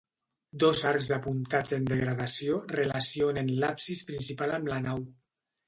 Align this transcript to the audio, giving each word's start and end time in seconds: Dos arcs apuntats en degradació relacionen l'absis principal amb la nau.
Dos 0.61 0.79
arcs 0.91 1.09
apuntats 1.17 1.75
en 1.77 1.85
degradació 1.91 2.57
relacionen 2.73 3.55
l'absis 3.61 4.05
principal 4.11 4.59
amb 4.59 4.75
la 4.75 4.83
nau. 4.91 5.09